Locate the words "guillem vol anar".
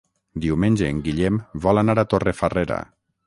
1.07-1.97